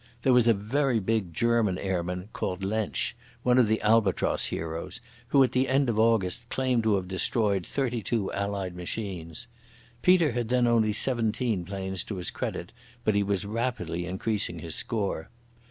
[0.23, 3.13] There was a very big German airman called Lensch,
[3.43, 7.67] one of the Albatross heroes, who about the end of August claimed to have destroyed
[7.67, 9.45] thirty two Allied machines.
[10.01, 12.71] Peter had then only seventeen planes to his credit,
[13.03, 15.29] but he was rapidly increasing his score.